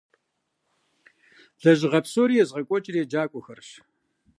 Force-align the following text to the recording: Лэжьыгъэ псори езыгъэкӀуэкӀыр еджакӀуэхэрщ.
Лэжьыгъэ 1.61 1.99
псори 2.03 2.35
езыгъэкӀуэкӀыр 2.43 2.95
еджакӀуэхэрщ. 3.01 3.69